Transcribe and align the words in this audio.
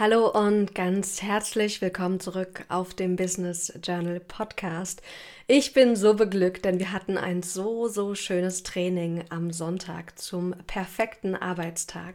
Hallo 0.00 0.28
und 0.28 0.76
ganz 0.76 1.22
herzlich 1.22 1.80
willkommen 1.80 2.20
zurück 2.20 2.64
auf 2.68 2.94
dem 2.94 3.16
Business 3.16 3.72
Journal 3.82 4.20
Podcast. 4.20 5.02
Ich 5.48 5.72
bin 5.72 5.96
so 5.96 6.14
beglückt, 6.14 6.64
denn 6.64 6.78
wir 6.78 6.92
hatten 6.92 7.18
ein 7.18 7.42
so, 7.42 7.88
so 7.88 8.14
schönes 8.14 8.62
Training 8.62 9.24
am 9.30 9.50
Sonntag 9.50 10.16
zum 10.16 10.54
perfekten 10.68 11.34
Arbeitstag 11.34 12.14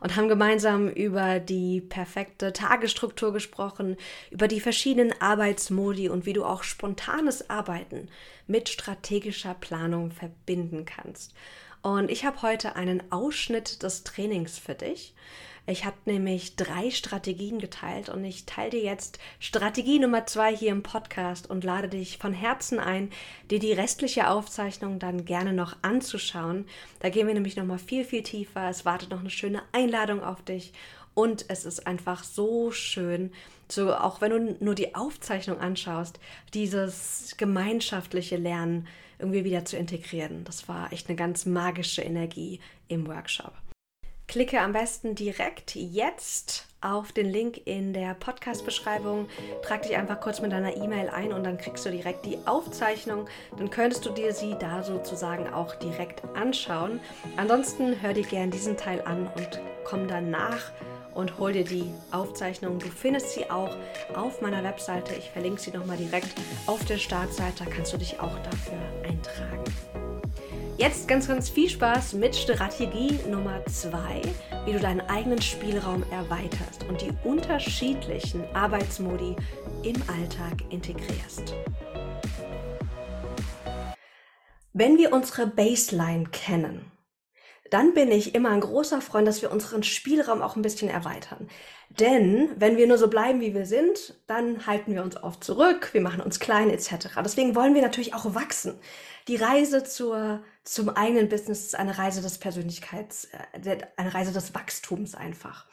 und 0.00 0.16
haben 0.16 0.28
gemeinsam 0.28 0.88
über 0.88 1.38
die 1.38 1.82
perfekte 1.82 2.54
Tagesstruktur 2.54 3.34
gesprochen, 3.34 3.98
über 4.30 4.48
die 4.48 4.60
verschiedenen 4.60 5.12
Arbeitsmodi 5.20 6.08
und 6.08 6.24
wie 6.24 6.32
du 6.32 6.46
auch 6.46 6.62
spontanes 6.62 7.50
Arbeiten 7.50 8.08
mit 8.46 8.70
strategischer 8.70 9.52
Planung 9.52 10.12
verbinden 10.12 10.86
kannst. 10.86 11.34
Und 11.82 12.10
ich 12.10 12.24
habe 12.24 12.40
heute 12.40 12.74
einen 12.74 13.12
Ausschnitt 13.12 13.82
des 13.82 14.02
Trainings 14.02 14.58
für 14.58 14.74
dich. 14.74 15.14
Ich 15.70 15.84
habe 15.84 15.96
nämlich 16.06 16.56
drei 16.56 16.90
Strategien 16.90 17.58
geteilt 17.58 18.08
und 18.08 18.24
ich 18.24 18.46
teile 18.46 18.70
dir 18.70 18.82
jetzt 18.82 19.18
Strategie 19.38 19.98
Nummer 19.98 20.24
zwei 20.24 20.56
hier 20.56 20.72
im 20.72 20.82
Podcast 20.82 21.50
und 21.50 21.62
lade 21.62 21.90
dich 21.90 22.16
von 22.16 22.32
Herzen 22.32 22.80
ein, 22.80 23.10
dir 23.50 23.58
die 23.58 23.74
restliche 23.74 24.30
Aufzeichnung 24.30 24.98
dann 24.98 25.26
gerne 25.26 25.52
noch 25.52 25.76
anzuschauen. 25.82 26.64
Da 27.00 27.10
gehen 27.10 27.26
wir 27.26 27.34
nämlich 27.34 27.56
noch 27.56 27.66
mal 27.66 27.78
viel, 27.78 28.06
viel 28.06 28.22
tiefer. 28.22 28.70
Es 28.70 28.86
wartet 28.86 29.10
noch 29.10 29.20
eine 29.20 29.28
schöne 29.28 29.60
Einladung 29.72 30.24
auf 30.24 30.40
dich 30.40 30.72
und 31.12 31.44
es 31.48 31.66
ist 31.66 31.86
einfach 31.86 32.24
so 32.24 32.70
schön, 32.70 33.30
so 33.68 33.94
auch 33.94 34.22
wenn 34.22 34.30
du 34.30 34.64
nur 34.64 34.74
die 34.74 34.94
Aufzeichnung 34.94 35.60
anschaust, 35.60 36.18
dieses 36.54 37.34
gemeinschaftliche 37.36 38.38
Lernen 38.38 38.88
irgendwie 39.18 39.44
wieder 39.44 39.66
zu 39.66 39.76
integrieren. 39.76 40.44
Das 40.44 40.66
war 40.66 40.94
echt 40.94 41.10
eine 41.10 41.16
ganz 41.16 41.44
magische 41.44 42.00
Energie 42.00 42.58
im 42.88 43.06
Workshop. 43.06 43.52
Klicke 44.28 44.60
am 44.60 44.74
besten 44.74 45.14
direkt 45.14 45.74
jetzt 45.74 46.66
auf 46.82 47.12
den 47.12 47.30
Link 47.30 47.62
in 47.64 47.94
der 47.94 48.12
Podcast-Beschreibung. 48.12 49.26
Trag 49.62 49.82
dich 49.82 49.96
einfach 49.96 50.20
kurz 50.20 50.42
mit 50.42 50.52
deiner 50.52 50.76
E-Mail 50.76 51.08
ein 51.08 51.32
und 51.32 51.44
dann 51.44 51.56
kriegst 51.56 51.86
du 51.86 51.90
direkt 51.90 52.26
die 52.26 52.36
Aufzeichnung. 52.44 53.26
Dann 53.56 53.70
könntest 53.70 54.04
du 54.04 54.10
dir 54.10 54.34
sie 54.34 54.54
da 54.60 54.82
sozusagen 54.82 55.48
auch 55.48 55.74
direkt 55.76 56.22
anschauen. 56.34 57.00
Ansonsten 57.38 58.02
hör 58.02 58.12
dir 58.12 58.22
gerne 58.22 58.52
diesen 58.52 58.76
Teil 58.76 59.00
an 59.00 59.28
und 59.34 59.62
komm 59.84 60.06
danach 60.06 60.72
und 61.14 61.38
hol 61.38 61.54
dir 61.54 61.64
die 61.64 61.90
Aufzeichnung. 62.10 62.78
Du 62.78 62.88
findest 62.88 63.30
sie 63.30 63.50
auch 63.50 63.74
auf 64.14 64.42
meiner 64.42 64.62
Webseite. 64.62 65.14
Ich 65.14 65.30
verlinke 65.30 65.62
sie 65.62 65.70
nochmal 65.70 65.96
direkt 65.96 66.34
auf 66.66 66.84
der 66.84 66.98
Startseite. 66.98 67.64
Da 67.64 67.70
kannst 67.70 67.94
du 67.94 67.96
dich 67.96 68.20
auch 68.20 68.38
dafür 68.40 68.78
eintragen. 69.08 70.07
Jetzt 70.78 71.08
ganz, 71.08 71.26
ganz 71.26 71.50
viel 71.50 71.68
Spaß 71.68 72.12
mit 72.12 72.36
Strategie 72.36 73.18
Nummer 73.28 73.66
zwei, 73.66 74.22
wie 74.64 74.72
du 74.72 74.78
deinen 74.78 75.00
eigenen 75.00 75.42
Spielraum 75.42 76.04
erweiterst 76.12 76.84
und 76.88 77.02
die 77.02 77.10
unterschiedlichen 77.24 78.44
Arbeitsmodi 78.54 79.34
im 79.82 79.96
Alltag 80.06 80.62
integrierst. 80.70 81.52
Wenn 84.72 84.98
wir 84.98 85.12
unsere 85.12 85.48
Baseline 85.48 86.26
kennen, 86.30 86.92
dann 87.70 87.92
bin 87.92 88.12
ich 88.12 88.36
immer 88.36 88.50
ein 88.50 88.60
großer 88.60 89.00
Freund, 89.00 89.26
dass 89.26 89.42
wir 89.42 89.50
unseren 89.50 89.82
Spielraum 89.82 90.42
auch 90.42 90.54
ein 90.54 90.62
bisschen 90.62 90.88
erweitern. 90.88 91.48
Denn 91.90 92.50
wenn 92.56 92.76
wir 92.76 92.86
nur 92.86 92.98
so 92.98 93.08
bleiben, 93.08 93.40
wie 93.40 93.52
wir 93.52 93.66
sind, 93.66 94.14
dann 94.26 94.66
halten 94.66 94.94
wir 94.94 95.02
uns 95.02 95.22
oft 95.22 95.42
zurück, 95.42 95.90
wir 95.92 96.00
machen 96.00 96.20
uns 96.20 96.38
klein 96.38 96.70
etc. 96.70 97.08
Deswegen 97.24 97.54
wollen 97.54 97.74
wir 97.74 97.82
natürlich 97.82 98.14
auch 98.14 98.34
wachsen. 98.34 98.78
Die 99.26 99.36
Reise 99.36 99.84
zur, 99.84 100.42
zum 100.72 100.90
eigenen 100.90 101.28
Business 101.28 101.64
ist 101.64 101.74
eine 101.74 101.96
Reise 101.96 102.20
des 102.20 102.38
Persönlichkeits, 102.38 103.28
äh, 103.32 103.78
eine 103.96 104.14
Reise 104.14 104.32
des 104.32 104.54
Wachstums 104.54 105.14
einfach. 105.14 105.66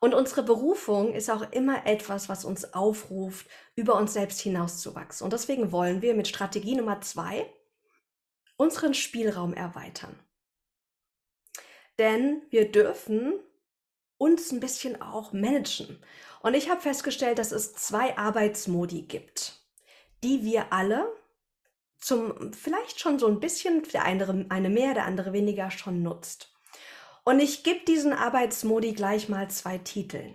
Und 0.00 0.14
unsere 0.14 0.42
Berufung 0.42 1.14
ist 1.14 1.30
auch 1.30 1.52
immer 1.52 1.86
etwas, 1.86 2.28
was 2.28 2.44
uns 2.44 2.74
aufruft, 2.74 3.46
über 3.76 3.94
uns 3.94 4.14
selbst 4.14 4.40
hinauszuwachsen. 4.40 5.24
Und 5.24 5.32
deswegen 5.32 5.70
wollen 5.70 6.02
wir 6.02 6.14
mit 6.14 6.26
Strategie 6.26 6.74
Nummer 6.74 7.00
zwei 7.02 7.46
unseren 8.56 8.94
Spielraum 8.94 9.54
erweitern. 9.54 10.18
Denn 12.00 12.42
wir 12.50 12.70
dürfen 12.72 13.38
uns 14.18 14.50
ein 14.50 14.60
bisschen 14.60 15.00
auch 15.00 15.32
managen. 15.32 16.02
Und 16.42 16.54
ich 16.54 16.68
habe 16.68 16.80
festgestellt, 16.80 17.38
dass 17.38 17.52
es 17.52 17.74
zwei 17.74 18.16
Arbeitsmodi 18.16 19.02
gibt, 19.02 19.60
die 20.24 20.44
wir 20.44 20.72
alle 20.72 21.12
zum 22.02 22.52
vielleicht 22.52 23.00
schon 23.00 23.18
so 23.18 23.28
ein 23.28 23.40
bisschen, 23.40 23.82
der 23.92 24.04
eine, 24.04 24.46
eine 24.48 24.68
mehr, 24.68 24.92
der 24.92 25.06
andere 25.06 25.32
weniger 25.32 25.70
schon 25.70 26.02
nutzt. 26.02 26.52
Und 27.24 27.38
ich 27.38 27.62
gebe 27.62 27.84
diesen 27.84 28.12
Arbeitsmodi 28.12 28.92
gleich 28.92 29.28
mal 29.28 29.48
zwei 29.48 29.78
Titeln. 29.78 30.34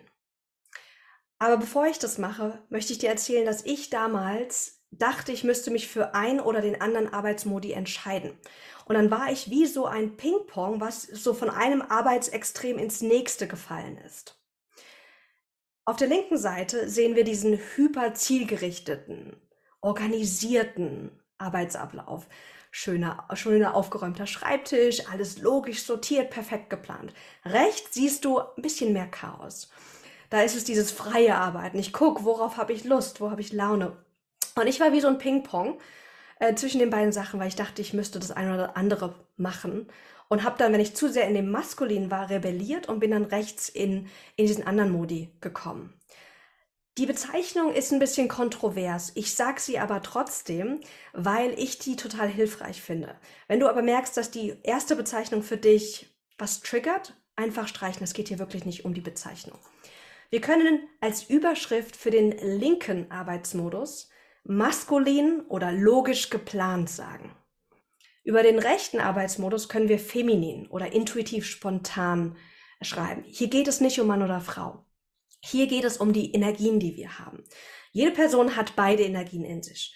Aber 1.40 1.58
bevor 1.58 1.86
ich 1.86 2.00
das 2.00 2.18
mache, 2.18 2.64
möchte 2.70 2.94
ich 2.94 3.00
dir 3.00 3.10
erzählen, 3.10 3.46
dass 3.46 3.66
ich 3.66 3.90
damals 3.90 4.82
dachte, 4.92 5.34
ich 5.34 5.44
müsste 5.44 5.70
mich 5.70 5.88
für 5.88 6.16
ein 6.16 6.40
oder 6.40 6.62
den 6.62 6.80
anderen 6.80 7.14
Arbeitsmodi 7.14 7.74
entscheiden. 7.74 8.40
Und 8.86 8.96
dann 8.96 9.12
war 9.12 9.30
ich 9.30 9.50
wie 9.50 9.66
so 9.66 9.86
ein 9.86 10.16
Ping-Pong, 10.16 10.80
was 10.80 11.04
so 11.04 11.34
von 11.34 11.50
einem 11.50 11.82
Arbeitsextrem 11.82 12.80
ins 12.80 13.02
nächste 13.02 13.48
gefallen 13.48 13.98
ist. 13.98 14.42
Auf 15.84 15.98
der 15.98 16.08
linken 16.08 16.38
Seite 16.38 16.90
sehen 16.90 17.16
wir 17.16 17.26
diesen 17.26 17.60
hyper 17.76 18.14
zielgerichteten, 18.14 19.36
organisierten 19.82 21.12
Arbeitsablauf. 21.38 22.28
Schöner, 22.72 23.28
schöner 23.34 23.76
aufgeräumter 23.76 24.28
Schreibtisch, 24.28 25.08
alles 25.10 25.42
logisch 25.42 25.84
sortiert, 25.84 26.30
perfekt 26.30 26.70
geplant. 26.70 27.14
Rechts 27.46 27.94
siehst 27.94 28.26
du 28.26 28.40
ein 28.40 28.62
bisschen 28.62 28.94
mehr 28.94 29.08
Chaos. 29.08 29.70
Da 30.30 30.42
ist 30.42 30.56
es 30.56 30.66
dieses 30.66 30.92
freie 30.92 31.36
Arbeiten. 31.36 31.80
Ich 31.80 31.94
gucke, 31.94 32.26
worauf 32.26 32.58
habe 32.58 32.74
ich 32.74 32.84
Lust, 32.84 33.22
wo 33.22 33.32
habe 33.32 33.42
ich 33.42 33.54
Laune. 33.54 33.96
Und 34.56 34.68
ich 34.68 34.80
war 34.80 34.92
wie 34.92 35.00
so 35.00 35.08
ein 35.08 35.18
Ping-Pong 35.18 35.80
äh, 36.40 36.56
zwischen 36.56 36.80
den 36.80 36.90
beiden 36.90 37.14
Sachen, 37.14 37.40
weil 37.40 37.48
ich 37.48 37.56
dachte, 37.56 37.82
ich 37.82 37.94
müsste 37.94 38.20
das 38.20 38.32
eine 38.32 38.54
oder 38.54 38.78
andere 38.78 39.16
machen. 39.38 39.88
Und 40.30 40.44
habe 40.44 40.58
dann, 40.58 40.74
wenn 40.74 40.82
ich 40.82 40.96
zu 40.96 41.10
sehr 41.10 41.28
in 41.28 41.36
dem 41.36 41.50
Maskulin 41.50 42.12
war, 42.12 42.30
rebelliert 42.30 42.90
und 42.90 43.00
bin 43.00 43.12
dann 43.12 43.24
rechts 43.24 43.70
in, 43.70 44.08
in 44.36 44.46
diesen 44.46 44.68
anderen 44.68 44.92
Modi 44.92 45.32
gekommen. 45.40 45.94
Die 46.98 47.06
Bezeichnung 47.06 47.74
ist 47.74 47.94
ein 47.94 48.00
bisschen 48.00 48.28
kontrovers. 48.28 49.12
Ich 49.14 49.36
sage 49.36 49.62
sie 49.62 49.78
aber 49.78 50.02
trotzdem, 50.02 50.80
weil 51.14 51.54
ich 51.60 51.78
die 51.78 51.96
total 51.96 52.28
hilfreich 52.28 52.82
finde. 52.82 53.16
Wenn 53.48 53.60
du 53.60 53.70
aber 53.70 53.84
merkst, 53.84 54.18
dass 54.18 54.32
die 54.32 54.56
erste 54.64 54.96
Bezeichnung 54.96 55.44
für 55.44 55.58
dich 55.58 56.10
was 56.40 56.62
triggert, 56.62 57.16
einfach 57.36 57.68
streichen. 57.68 58.04
Es 58.04 58.14
geht 58.14 58.30
hier 58.30 58.40
wirklich 58.40 58.66
nicht 58.66 58.84
um 58.84 58.96
die 58.96 59.02
Bezeichnung. 59.02 59.60
Wir 60.32 60.42
können 60.42 60.90
als 61.00 61.30
Überschrift 61.30 61.96
für 61.96 62.10
den 62.10 62.32
linken 62.32 63.12
Arbeitsmodus 63.12 64.10
maskulin 64.44 65.42
oder 65.50 65.72
logisch 65.72 66.32
geplant 66.32 66.90
sagen. 66.90 67.36
Über 68.24 68.42
den 68.42 68.58
rechten 68.58 69.00
Arbeitsmodus 69.00 69.70
können 69.70 69.88
wir 69.88 70.00
feminin 70.00 70.68
oder 70.68 70.92
intuitiv 70.94 71.46
spontan 71.46 72.36
schreiben. 72.82 73.24
Hier 73.28 73.50
geht 73.50 73.68
es 73.68 73.82
nicht 73.82 74.00
um 74.00 74.08
Mann 74.08 74.24
oder 74.24 74.42
Frau. 74.42 74.87
Hier 75.40 75.68
geht 75.68 75.84
es 75.84 75.98
um 75.98 76.14
die 76.14 76.34
Energien, 76.34 76.80
die 76.80 76.96
wir 76.96 77.20
haben. 77.20 77.44
Jede 77.92 78.12
Person 78.12 78.56
hat 78.56 78.76
beide 78.76 79.04
Energien 79.04 79.46
in 79.46 79.64
sich. 79.64 79.96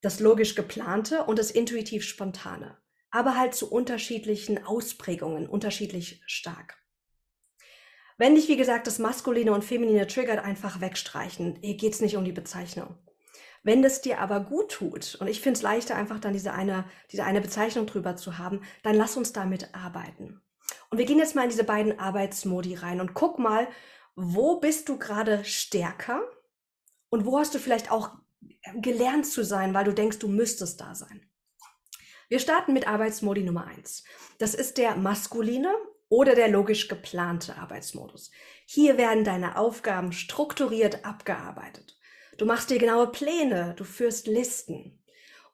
Das 0.00 0.20
logisch 0.20 0.54
geplante 0.54 1.24
und 1.24 1.38
das 1.38 1.50
intuitiv 1.50 2.04
spontane. 2.04 2.78
Aber 3.10 3.36
halt 3.36 3.54
zu 3.54 3.70
unterschiedlichen 3.70 4.64
Ausprägungen, 4.64 5.46
unterschiedlich 5.48 6.22
stark. 6.26 6.78
Wenn 8.18 8.34
dich, 8.34 8.48
wie 8.48 8.56
gesagt, 8.56 8.86
das 8.86 8.98
Maskuline 8.98 9.52
und 9.52 9.64
Feminine 9.64 10.06
triggert, 10.06 10.44
einfach 10.44 10.80
wegstreichen. 10.80 11.58
Hier 11.62 11.76
geht 11.76 11.94
es 11.94 12.00
nicht 12.00 12.16
um 12.16 12.24
die 12.24 12.32
Bezeichnung. 12.32 12.96
Wenn 13.62 13.82
das 13.82 14.00
dir 14.00 14.18
aber 14.20 14.40
gut 14.40 14.72
tut, 14.72 15.16
und 15.20 15.28
ich 15.28 15.40
finde 15.40 15.56
es 15.56 15.62
leichter, 15.62 15.94
einfach 15.94 16.18
dann 16.18 16.32
diese 16.32 16.52
eine, 16.52 16.84
diese 17.10 17.24
eine 17.24 17.40
Bezeichnung 17.40 17.86
drüber 17.86 18.16
zu 18.16 18.38
haben, 18.38 18.62
dann 18.82 18.96
lass 18.96 19.16
uns 19.16 19.32
damit 19.32 19.74
arbeiten. 19.74 20.40
Und 20.90 20.98
wir 20.98 21.04
gehen 21.04 21.18
jetzt 21.18 21.34
mal 21.34 21.44
in 21.44 21.50
diese 21.50 21.64
beiden 21.64 21.98
Arbeitsmodi 21.98 22.74
rein 22.74 23.00
und 23.00 23.14
guck 23.14 23.38
mal, 23.38 23.68
wo 24.14 24.60
bist 24.60 24.88
du 24.88 24.98
gerade 24.98 25.44
stärker 25.44 26.22
und 27.08 27.26
wo 27.26 27.38
hast 27.38 27.54
du 27.54 27.58
vielleicht 27.58 27.90
auch 27.90 28.10
gelernt 28.74 29.26
zu 29.26 29.44
sein, 29.44 29.74
weil 29.74 29.84
du 29.84 29.92
denkst, 29.92 30.18
du 30.18 30.28
müsstest 30.28 30.80
da 30.80 30.94
sein. 30.94 31.28
Wir 32.28 32.38
starten 32.38 32.72
mit 32.72 32.88
Arbeitsmodi 32.88 33.42
Nummer 33.42 33.66
eins. 33.66 34.04
Das 34.38 34.54
ist 34.54 34.78
der 34.78 34.96
maskuline 34.96 35.72
oder 36.08 36.34
der 36.34 36.48
logisch 36.48 36.88
geplante 36.88 37.56
Arbeitsmodus. 37.56 38.30
Hier 38.66 38.96
werden 38.96 39.24
deine 39.24 39.56
Aufgaben 39.56 40.12
strukturiert 40.12 41.04
abgearbeitet. 41.04 41.98
Du 42.38 42.46
machst 42.46 42.70
dir 42.70 42.78
genaue 42.78 43.12
Pläne, 43.12 43.74
du 43.76 43.84
führst 43.84 44.26
Listen 44.26 45.02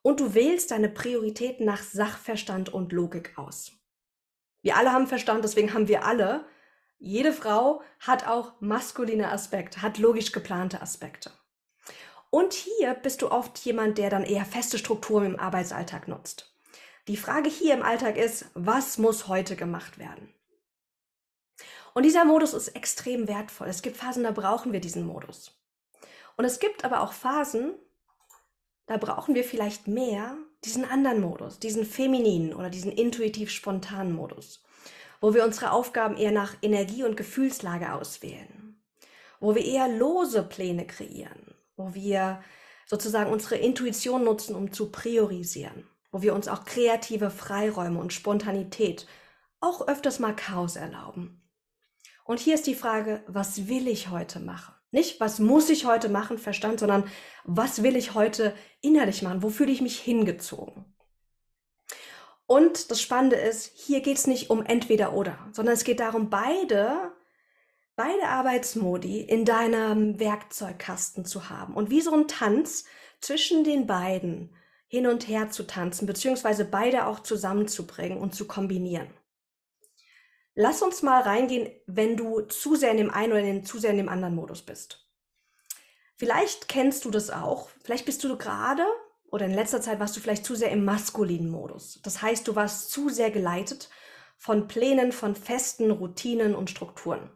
und 0.01 0.19
du 0.19 0.33
wählst 0.33 0.71
deine 0.71 0.89
Prioritäten 0.89 1.65
nach 1.65 1.83
Sachverstand 1.83 2.69
und 2.69 2.93
Logik 2.93 3.37
aus. 3.37 3.73
Wir 4.61 4.77
alle 4.77 4.91
haben 4.91 5.07
Verstand, 5.07 5.43
deswegen 5.43 5.73
haben 5.73 5.87
wir 5.87 6.05
alle, 6.05 6.45
jede 6.99 7.31
Frau 7.31 7.81
hat 7.99 8.27
auch 8.27 8.53
maskuline 8.59 9.31
Aspekte, 9.31 9.81
hat 9.81 9.97
logisch 9.97 10.33
geplante 10.33 10.81
Aspekte. 10.81 11.31
Und 12.29 12.53
hier 12.53 12.93
bist 12.93 13.21
du 13.21 13.31
oft 13.31 13.57
jemand, 13.59 13.97
der 13.97 14.09
dann 14.09 14.23
eher 14.23 14.45
feste 14.45 14.77
Strukturen 14.77 15.25
im 15.25 15.39
Arbeitsalltag 15.39 16.07
nutzt. 16.07 16.53
Die 17.07 17.17
Frage 17.17 17.49
hier 17.49 17.73
im 17.73 17.81
Alltag 17.81 18.17
ist, 18.17 18.45
was 18.53 18.97
muss 18.97 19.27
heute 19.27 19.55
gemacht 19.55 19.97
werden? 19.97 20.31
Und 21.95 22.03
dieser 22.03 22.25
Modus 22.25 22.53
ist 22.53 22.67
extrem 22.69 23.27
wertvoll. 23.27 23.67
Es 23.67 23.81
gibt 23.81 23.97
Phasen, 23.97 24.23
da 24.23 24.31
brauchen 24.31 24.73
wir 24.73 24.79
diesen 24.79 25.07
Modus. 25.07 25.57
Und 26.37 26.45
es 26.45 26.59
gibt 26.59 26.85
aber 26.85 27.01
auch 27.01 27.13
Phasen, 27.13 27.73
da 28.85 28.97
brauchen 28.97 29.35
wir 29.35 29.43
vielleicht 29.43 29.87
mehr 29.87 30.37
diesen 30.63 30.85
anderen 30.85 31.21
Modus, 31.21 31.59
diesen 31.59 31.85
femininen 31.85 32.53
oder 32.53 32.69
diesen 32.69 32.91
intuitiv 32.91 33.49
spontanen 33.49 34.13
Modus, 34.13 34.63
wo 35.21 35.33
wir 35.33 35.43
unsere 35.43 35.71
Aufgaben 35.71 36.17
eher 36.17 36.31
nach 36.31 36.55
Energie 36.61 37.03
und 37.03 37.17
Gefühlslage 37.17 37.93
auswählen, 37.93 38.81
wo 39.39 39.55
wir 39.55 39.63
eher 39.63 39.87
lose 39.87 40.43
Pläne 40.43 40.85
kreieren, 40.85 41.55
wo 41.75 41.93
wir 41.93 42.41
sozusagen 42.85 43.31
unsere 43.31 43.55
Intuition 43.55 44.23
nutzen, 44.23 44.55
um 44.55 44.71
zu 44.71 44.91
priorisieren, 44.91 45.87
wo 46.11 46.21
wir 46.21 46.33
uns 46.33 46.47
auch 46.47 46.65
kreative 46.65 47.29
Freiräume 47.29 47.99
und 47.99 48.13
Spontanität, 48.13 49.07
auch 49.61 49.87
öfters 49.87 50.19
mal 50.19 50.35
Chaos 50.35 50.75
erlauben. 50.75 51.41
Und 52.23 52.39
hier 52.39 52.55
ist 52.55 52.67
die 52.67 52.75
Frage, 52.75 53.23
was 53.27 53.67
will 53.67 53.87
ich 53.87 54.09
heute 54.09 54.39
machen? 54.39 54.73
Nicht, 54.91 55.19
was 55.19 55.39
muss 55.39 55.69
ich 55.69 55.85
heute 55.85 56.09
machen, 56.09 56.37
Verstand, 56.37 56.79
sondern 56.79 57.03
was 57.43 57.83
will 57.83 57.95
ich 57.95 58.15
heute 58.15 58.55
innerlich 58.81 59.21
machen? 59.21 59.43
Wo 59.43 59.49
fühle 59.49 59.71
ich 59.71 59.81
mich 59.81 59.99
hingezogen? 59.99 60.85
Und 62.49 62.89
das 62.89 62.99
Spannende 62.99 63.35
ist, 63.35 63.73
hier 63.75 64.01
geht 64.01 64.17
es 64.17 64.25
nicht 64.25 64.49
um 64.49 64.65
entweder 64.65 65.13
oder, 65.13 65.37
sondern 65.51 65.75
es 65.75 65.83
geht 65.83 65.99
darum, 65.99 66.31
beide, 66.31 67.11
beide 67.95 68.23
Arbeitsmodi 68.23 69.21
in 69.21 69.45
deinem 69.45 70.19
Werkzeugkasten 70.19 71.25
zu 71.25 71.51
haben 71.51 71.75
und 71.75 71.91
wie 71.91 72.01
so 72.01 72.11
ein 72.11 72.27
Tanz 72.27 72.85
zwischen 73.21 73.63
den 73.63 73.85
beiden 73.85 74.55
hin 74.87 75.05
und 75.05 75.27
her 75.27 75.51
zu 75.51 75.67
tanzen, 75.67 76.07
beziehungsweise 76.07 76.65
beide 76.65 77.05
auch 77.05 77.19
zusammenzubringen 77.19 78.17
und 78.17 78.33
zu 78.33 78.47
kombinieren. 78.47 79.13
Lass 80.55 80.81
uns 80.81 81.03
mal 81.03 81.21
reingehen, 81.21 81.69
wenn 81.85 82.17
du 82.17 82.41
zu 82.41 82.75
sehr 82.75 82.89
in 82.89 82.97
dem 82.97 83.11
einen 83.11 83.33
oder 83.33 83.41
in 83.41 83.63
zu 83.63 83.77
sehr 83.77 83.91
in 83.91 83.97
dem 83.97 84.09
anderen 84.09 84.33
Modus 84.33 84.63
bist. 84.63 85.07
Vielleicht 86.15 86.67
kennst 86.67 87.05
du 87.05 87.11
das 87.11 87.29
auch. 87.29 87.69
Vielleicht 87.83 88.07
bist 88.07 88.23
du 88.23 88.35
gerade 88.39 88.87
oder 89.31 89.45
in 89.45 89.53
letzter 89.53 89.81
Zeit 89.81 89.99
warst 89.99 90.15
du 90.15 90.19
vielleicht 90.19 90.45
zu 90.45 90.55
sehr 90.55 90.71
im 90.71 90.85
maskulinen 90.85 91.49
Modus. 91.49 92.01
Das 92.03 92.21
heißt, 92.21 92.47
du 92.47 92.55
warst 92.55 92.91
zu 92.91 93.09
sehr 93.09 93.31
geleitet 93.31 93.89
von 94.37 94.67
Plänen, 94.67 95.11
von 95.11 95.35
festen 95.35 95.91
Routinen 95.91 96.55
und 96.55 96.69
Strukturen. 96.69 97.29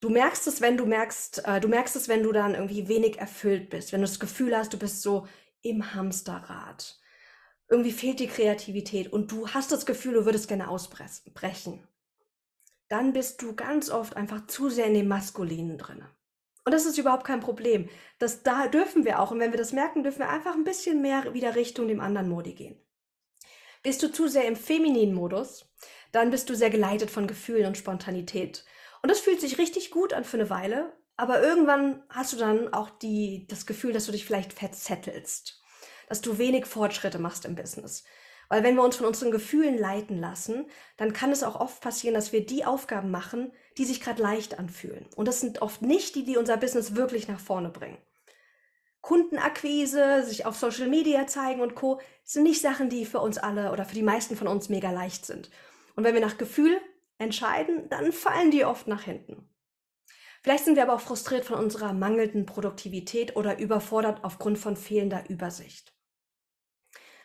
Du 0.00 0.08
merkst 0.08 0.46
es, 0.46 0.60
wenn 0.60 0.76
du 0.76 0.86
merkst, 0.86 1.46
äh, 1.46 1.60
du 1.60 1.68
merkst 1.68 1.96
es, 1.96 2.08
wenn 2.08 2.22
du 2.22 2.32
dann 2.32 2.54
irgendwie 2.54 2.88
wenig 2.88 3.18
erfüllt 3.18 3.70
bist, 3.70 3.92
wenn 3.92 4.00
du 4.00 4.06
das 4.06 4.20
Gefühl 4.20 4.56
hast, 4.56 4.72
du 4.72 4.78
bist 4.78 5.02
so 5.02 5.26
im 5.62 5.94
Hamsterrad. 5.94 6.98
Irgendwie 7.68 7.92
fehlt 7.92 8.18
die 8.18 8.26
Kreativität 8.26 9.12
und 9.12 9.30
du 9.30 9.48
hast 9.48 9.72
das 9.72 9.86
Gefühl, 9.86 10.14
du 10.14 10.24
würdest 10.24 10.48
gerne 10.48 10.68
ausbrechen 10.68 11.86
dann 12.90 13.12
bist 13.12 13.40
du 13.40 13.54
ganz 13.54 13.88
oft 13.88 14.16
einfach 14.16 14.46
zu 14.48 14.68
sehr 14.68 14.86
in 14.86 14.94
dem 14.94 15.08
Maskulinen 15.08 15.78
drin. 15.78 16.04
Und 16.70 16.74
das 16.74 16.86
ist 16.86 16.98
überhaupt 16.98 17.24
kein 17.24 17.40
Problem. 17.40 17.88
Das 18.20 18.44
da 18.44 18.68
dürfen 18.68 19.04
wir 19.04 19.18
auch. 19.18 19.32
Und 19.32 19.40
wenn 19.40 19.50
wir 19.50 19.58
das 19.58 19.72
merken, 19.72 20.04
dürfen 20.04 20.20
wir 20.20 20.28
einfach 20.28 20.54
ein 20.54 20.62
bisschen 20.62 21.02
mehr 21.02 21.34
wieder 21.34 21.56
Richtung 21.56 21.88
dem 21.88 21.98
anderen 21.98 22.28
Modi 22.28 22.54
gehen. 22.54 22.80
Bist 23.82 24.04
du 24.04 24.12
zu 24.12 24.28
sehr 24.28 24.46
im 24.46 24.54
femininen 24.54 25.12
Modus, 25.12 25.68
dann 26.12 26.30
bist 26.30 26.48
du 26.48 26.54
sehr 26.54 26.70
geleitet 26.70 27.10
von 27.10 27.26
Gefühlen 27.26 27.66
und 27.66 27.76
Spontanität. 27.76 28.64
Und 29.02 29.10
das 29.10 29.18
fühlt 29.18 29.40
sich 29.40 29.58
richtig 29.58 29.90
gut 29.90 30.12
an 30.12 30.22
für 30.22 30.36
eine 30.36 30.48
Weile, 30.48 30.96
aber 31.16 31.42
irgendwann 31.42 32.04
hast 32.08 32.34
du 32.34 32.36
dann 32.36 32.72
auch 32.72 32.88
die, 32.88 33.48
das 33.48 33.66
Gefühl, 33.66 33.92
dass 33.92 34.06
du 34.06 34.12
dich 34.12 34.24
vielleicht 34.24 34.52
verzettelst, 34.52 35.60
dass 36.08 36.20
du 36.20 36.38
wenig 36.38 36.66
Fortschritte 36.66 37.18
machst 37.18 37.46
im 37.46 37.56
Business, 37.56 38.04
weil 38.48 38.62
wenn 38.62 38.76
wir 38.76 38.84
uns 38.84 38.94
von 38.94 39.06
unseren 39.06 39.32
Gefühlen 39.32 39.76
leiten 39.76 40.18
lassen, 40.18 40.70
dann 40.98 41.12
kann 41.12 41.32
es 41.32 41.42
auch 41.42 41.58
oft 41.58 41.80
passieren, 41.80 42.14
dass 42.14 42.32
wir 42.32 42.46
die 42.46 42.64
Aufgaben 42.64 43.10
machen, 43.10 43.52
die 43.80 43.86
sich 43.86 44.02
gerade 44.02 44.20
leicht 44.20 44.58
anfühlen. 44.58 45.06
Und 45.16 45.26
das 45.26 45.40
sind 45.40 45.62
oft 45.62 45.80
nicht 45.80 46.14
die, 46.14 46.24
die 46.24 46.36
unser 46.36 46.58
Business 46.58 46.96
wirklich 46.96 47.28
nach 47.28 47.40
vorne 47.40 47.70
bringen. 47.70 47.96
Kundenakquise, 49.00 50.22
sich 50.22 50.44
auf 50.44 50.54
Social 50.54 50.86
Media 50.86 51.26
zeigen 51.26 51.62
und 51.62 51.74
Co. 51.74 51.98
sind 52.22 52.42
nicht 52.42 52.60
Sachen, 52.60 52.90
die 52.90 53.06
für 53.06 53.20
uns 53.20 53.38
alle 53.38 53.72
oder 53.72 53.86
für 53.86 53.94
die 53.94 54.02
meisten 54.02 54.36
von 54.36 54.48
uns 54.48 54.68
mega 54.68 54.90
leicht 54.90 55.24
sind. 55.24 55.50
Und 55.96 56.04
wenn 56.04 56.12
wir 56.12 56.20
nach 56.20 56.36
Gefühl 56.36 56.78
entscheiden, 57.16 57.88
dann 57.88 58.12
fallen 58.12 58.50
die 58.50 58.66
oft 58.66 58.86
nach 58.86 59.04
hinten. 59.04 59.48
Vielleicht 60.42 60.66
sind 60.66 60.76
wir 60.76 60.82
aber 60.82 60.96
auch 60.96 61.00
frustriert 61.00 61.46
von 61.46 61.58
unserer 61.58 61.94
mangelnden 61.94 62.44
Produktivität 62.44 63.34
oder 63.34 63.58
überfordert 63.58 64.24
aufgrund 64.24 64.58
von 64.58 64.76
fehlender 64.76 65.24
Übersicht. 65.30 65.94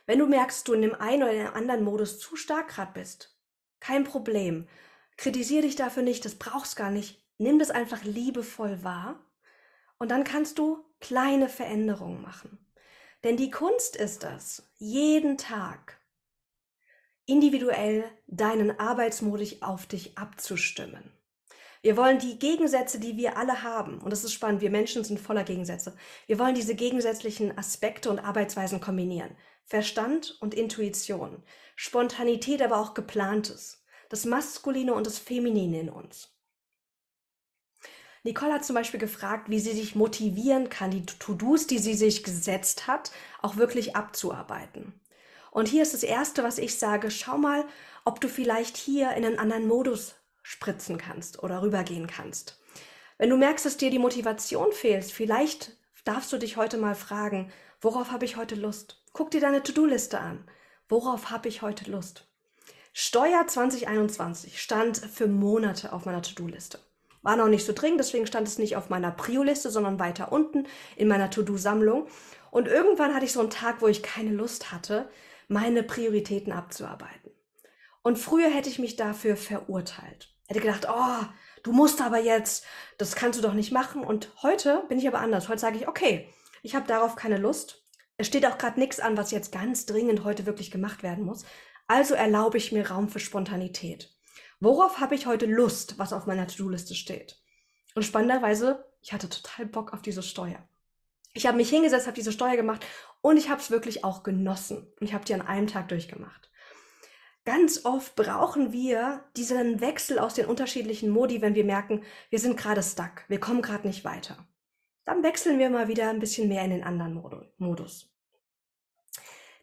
Wenn 0.06 0.20
du 0.20 0.26
merkst, 0.26 0.66
du 0.70 0.72
in 0.72 0.84
dem 0.84 0.96
einen 0.96 1.24
oder 1.24 1.54
anderen 1.54 1.84
Modus 1.84 2.18
zu 2.18 2.38
stark 2.38 2.70
gerade 2.70 2.94
bist, 2.94 3.38
kein 3.82 4.06
Problem. 4.06 4.70
Kritisiere 5.18 5.64
dich 5.64 5.76
dafür 5.76 6.04
nicht, 6.04 6.26
das 6.26 6.36
brauchst 6.36 6.76
gar 6.76 6.92
nicht. 6.92 7.24
Nimm 7.38 7.60
das 7.60 7.72
einfach 7.72 8.04
liebevoll 8.04 8.84
wahr 8.84 9.20
und 9.98 10.12
dann 10.12 10.24
kannst 10.24 10.58
du 10.58 10.86
kleine 11.00 11.50
Veränderungen 11.50 12.22
machen. 12.22 12.58
Denn 13.24 13.38
die 13.38 13.52
Kunst 13.52 13.96
ist 13.96 14.24
es, 14.24 14.72
jeden 14.78 15.38
Tag 15.38 16.00
individuell 17.26 18.04
deinen 18.28 18.80
Arbeitsmodus 18.80 19.62
auf 19.62 19.88
dich 19.88 20.18
abzustimmen. 20.18 21.12
Wir 21.82 21.98
wollen 21.98 22.20
die 22.20 22.40
Gegensätze, 22.40 23.00
die 23.00 23.18
wir 23.18 23.38
alle 23.38 23.62
haben, 23.64 24.00
und 24.00 24.10
das 24.10 24.24
ist 24.24 24.34
spannend, 24.34 24.62
wir 24.62 24.72
Menschen 24.72 25.04
sind 25.04 25.20
voller 25.20 25.44
Gegensätze, 25.44 25.96
wir 26.26 26.40
wollen 26.40 26.56
diese 26.56 26.76
gegensätzlichen 26.76 27.56
Aspekte 27.58 28.10
und 28.10 28.20
Arbeitsweisen 28.20 28.82
kombinieren. 28.82 29.36
Verstand 29.66 30.38
und 30.42 30.54
Intuition, 30.54 31.44
Spontanität, 31.76 32.62
aber 32.62 32.78
auch 32.78 32.94
geplantes, 32.94 33.85
das 34.10 34.26
Maskuline 34.26 34.94
und 34.94 35.08
das 35.08 35.20
Feminine 35.20 35.80
in 35.80 35.90
uns. 35.90 36.36
Nicole 38.24 38.54
hat 38.54 38.66
zum 38.66 38.74
Beispiel 38.74 39.00
gefragt, 39.00 39.50
wie 39.50 39.60
sie 39.60 39.74
sich 39.74 39.96
motivieren 39.96 40.70
kann, 40.70 40.90
die 40.90 41.06
To-Dos, 41.06 41.68
die 41.68 41.78
sie 41.78 41.94
sich 41.94 42.24
gesetzt 42.24 42.88
hat, 42.88 43.12
auch 43.42 43.56
wirklich 43.56 43.96
abzuarbeiten. 43.96 45.00
Und 45.52 45.68
hier 45.68 45.84
ist 45.84 45.94
das 45.94 46.04
Erste, 46.04 46.44
was 46.44 46.58
ich 46.58 46.80
sage, 46.80 47.12
schau 47.12 47.38
mal, 47.38 47.66
ob 48.04 48.20
du 48.20 48.28
vielleicht 48.28 48.78
hier 48.78 49.12
in 49.12 49.26
einen 49.26 49.38
anderen 49.38 49.68
Modus 49.68 50.16
spritzen 50.42 50.98
kannst 50.98 51.44
oder 51.44 51.62
rübergehen 51.62 52.08
kannst. 52.08 52.60
Wenn 53.18 53.30
du 53.30 53.38
merkst, 53.38 53.66
dass 53.66 53.78
dir 53.78 53.92
die 53.92 54.00
Motivation 54.00 54.72
fehlt, 54.72 55.06
vielleicht 55.06 55.78
darfst 56.04 56.34
du 56.34 56.38
dich 56.38 56.58
heute 56.58 56.78
mal 56.78 56.96
fragen, 56.96 57.52
worauf 57.80 58.12
habe 58.12 58.26
ich 58.26 58.38
heute 58.38 58.56
Lust? 58.56 59.04
Guck 59.14 59.32
dir 59.32 59.40
deine 59.40 59.64
To-Do-Liste 59.64 60.20
an. 60.20 60.46
Worauf 60.90 61.30
habe 61.30 61.48
ich 61.48 61.62
heute 61.62 61.90
Lust? 61.90 62.28
Steuer 62.98 63.46
2021 63.46 64.62
stand 64.62 64.96
für 65.00 65.28
Monate 65.28 65.92
auf 65.92 66.06
meiner 66.06 66.22
To-Do-Liste. 66.22 66.80
War 67.24 67.36
noch 67.36 67.50
nicht 67.50 67.66
so 67.66 67.74
dringend, 67.74 68.00
deswegen 68.00 68.26
stand 68.26 68.48
es 68.48 68.58
nicht 68.58 68.78
auf 68.78 68.90
meiner 68.90 69.12
Prio-Liste, 69.12 69.70
sondern 69.70 70.00
weiter 70.00 70.32
unten 70.32 70.66
in 70.96 71.10
meiner 71.10 71.30
To-Do-Sammlung. 71.30 72.08
Und 72.52 72.70
irgendwann 72.70 73.14
hatte 73.14 73.26
ich 73.26 73.34
so 73.34 73.42
einen 73.42 73.50
Tag, 73.50 73.82
wo 73.82 73.90
ich 73.90 74.02
keine 74.02 74.30
Lust 74.30 74.72
hatte, 74.72 75.10
meine 75.50 75.84
Prioritäten 75.84 76.54
abzuarbeiten. 76.54 77.32
Und 78.02 78.18
früher 78.18 78.50
hätte 78.50 78.70
ich 78.70 78.80
mich 78.80 78.96
dafür 78.96 79.36
verurteilt. 79.36 80.34
Hätte 80.48 80.62
gedacht, 80.62 80.88
oh, 80.90 81.26
du 81.64 81.74
musst 81.74 82.02
aber 82.02 82.20
jetzt, 82.22 82.64
das 82.98 83.18
kannst 83.18 83.38
du 83.38 83.44
doch 83.44 83.54
nicht 83.54 83.74
machen. 83.74 84.06
Und 84.06 84.30
heute 84.42 84.86
bin 84.88 85.00
ich 85.00 85.08
aber 85.10 85.20
anders. 85.20 85.50
Heute 85.50 85.60
sage 85.60 85.80
ich, 85.80 85.90
okay, 85.90 86.30
ich 86.64 86.76
habe 86.76 86.88
darauf 86.88 87.18
keine 87.18 87.40
Lust 87.40 87.86
es 88.18 88.28
steht 88.28 88.46
auch 88.46 88.58
gerade 88.58 88.80
nichts 88.80 89.00
an, 89.00 89.18
was 89.18 89.32
jetzt 89.32 89.52
ganz 89.52 89.86
dringend 89.86 90.24
heute 90.24 90.46
wirklich 90.46 90.72
gemacht 90.72 91.04
werden 91.04 91.26
muss. 91.26 91.46
Also 91.88 92.14
erlaube 92.16 92.58
ich 92.58 92.72
mir 92.72 92.90
Raum 92.90 93.10
für 93.10 93.20
Spontanität. 93.20 94.12
Worauf 94.60 95.00
habe 95.00 95.16
ich 95.16 95.28
heute 95.28 95.46
Lust, 95.46 96.00
was 96.00 96.14
auf 96.14 96.26
meiner 96.26 96.48
To-Do-Liste 96.48 96.96
steht? 96.96 97.42
Und 97.94 98.04
spannenderweise, 98.04 98.86
ich 99.02 99.14
hatte 99.14 99.30
total 99.30 99.66
Bock 99.66 99.94
auf 99.94 100.02
diese 100.02 100.24
Steuer. 100.24 100.68
Ich 101.34 101.46
habe 101.46 101.58
mich 101.58 101.70
hingesetzt, 101.70 102.08
habe 102.08 102.16
diese 102.16 102.32
Steuer 102.32 102.56
gemacht 102.56 102.86
und 103.22 103.38
ich 103.38 103.50
habe 103.50 103.62
es 103.62 103.72
wirklich 103.72 104.04
auch 104.04 104.24
genossen. 104.24 104.92
Und 105.00 105.08
ich 105.08 105.14
habe 105.14 105.26
die 105.26 105.34
an 105.34 105.42
einem 105.42 105.68
Tag 105.68 105.90
durchgemacht. 105.90 106.50
Ganz 107.44 107.86
oft 107.86 108.16
brauchen 108.16 108.72
wir 108.72 109.24
diesen 109.36 109.82
Wechsel 109.82 110.18
aus 110.18 110.34
den 110.34 110.48
unterschiedlichen 110.48 111.10
Modi, 111.10 111.42
wenn 111.42 111.56
wir 111.56 111.66
merken, 111.66 112.04
wir 112.30 112.40
sind 112.40 112.58
gerade 112.58 112.82
stuck, 112.82 113.24
wir 113.28 113.40
kommen 113.40 113.62
gerade 113.62 113.88
nicht 113.88 114.04
weiter 114.04 114.48
dann 115.06 115.24
wechseln 115.24 115.60
wir 115.60 115.70
mal 115.70 115.88
wieder 115.88 116.10
ein 116.10 116.20
bisschen 116.20 116.50
mehr 116.50 116.64
in 116.64 116.72
den 116.72 116.84
anderen 116.84 117.14
Modus. 117.58 118.12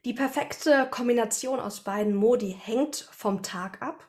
Die 0.04 0.14
perfekte 0.14 0.88
Kombination 0.90 1.60
aus 1.60 1.84
beiden 1.84 2.12
Modi 2.12 2.58
hängt 2.60 3.08
vom 3.12 3.44
Tag 3.44 3.80
ab. 3.80 4.08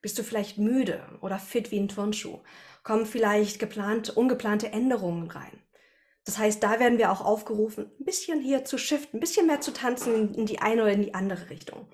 Bist 0.00 0.16
du 0.16 0.22
vielleicht 0.22 0.58
müde 0.58 1.02
oder 1.22 1.40
fit 1.40 1.72
wie 1.72 1.80
ein 1.80 1.88
Turnschuh? 1.88 2.38
Kommen 2.84 3.04
vielleicht 3.04 3.58
geplant, 3.58 4.16
ungeplante 4.16 4.70
Änderungen 4.70 5.28
rein? 5.28 5.60
Das 6.24 6.38
heißt, 6.38 6.62
da 6.62 6.78
werden 6.78 6.98
wir 6.98 7.10
auch 7.10 7.20
aufgerufen, 7.20 7.90
ein 7.98 8.04
bisschen 8.04 8.40
hier 8.40 8.64
zu 8.64 8.78
shiften, 8.78 9.16
ein 9.16 9.20
bisschen 9.20 9.48
mehr 9.48 9.60
zu 9.60 9.72
tanzen 9.72 10.34
in 10.34 10.46
die 10.46 10.60
eine 10.60 10.82
oder 10.82 10.92
in 10.92 11.02
die 11.02 11.14
andere 11.14 11.50
Richtung. 11.50 11.88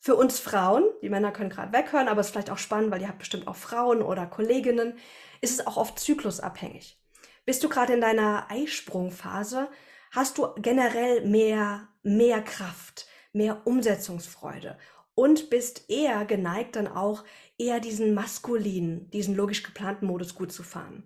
Für 0.00 0.16
uns 0.16 0.40
Frauen, 0.40 0.82
die 1.00 1.10
Männer 1.10 1.30
können 1.30 1.50
gerade 1.50 1.72
weghören, 1.72 2.08
aber 2.08 2.20
es 2.20 2.26
ist 2.26 2.32
vielleicht 2.32 2.50
auch 2.50 2.58
spannend, 2.58 2.90
weil 2.90 3.00
ihr 3.00 3.08
habt 3.08 3.20
bestimmt 3.20 3.46
auch 3.46 3.56
Frauen 3.56 4.02
oder 4.02 4.26
Kolleginnen, 4.26 4.98
ist 5.40 5.60
es 5.60 5.66
auch 5.66 5.76
oft 5.76 6.00
zyklusabhängig. 6.00 7.00
Bist 7.46 7.62
du 7.62 7.68
gerade 7.68 7.92
in 7.92 8.00
deiner 8.00 8.50
Eisprungphase? 8.50 9.68
Hast 10.14 10.38
du 10.38 10.48
generell 10.56 11.26
mehr, 11.26 11.88
mehr 12.02 12.40
Kraft, 12.42 13.06
mehr 13.32 13.66
Umsetzungsfreude? 13.66 14.76
und 15.14 15.50
bist 15.50 15.88
eher 15.88 16.24
geneigt 16.24 16.76
dann 16.76 16.88
auch 16.88 17.24
eher 17.58 17.80
diesen 17.80 18.14
maskulinen, 18.14 19.10
diesen 19.10 19.34
logisch 19.34 19.62
geplanten 19.62 20.06
Modus 20.06 20.34
gut 20.34 20.52
zu 20.52 20.62
fahren. 20.62 21.04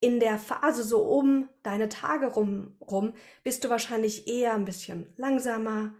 In 0.00 0.20
der 0.20 0.38
Phase 0.38 0.82
so 0.82 1.02
um 1.02 1.48
deine 1.62 1.88
Tage 1.88 2.26
rum, 2.26 2.76
rum 2.80 3.14
bist 3.44 3.64
du 3.64 3.70
wahrscheinlich 3.70 4.26
eher 4.26 4.54
ein 4.54 4.64
bisschen 4.64 5.12
langsamer 5.16 5.94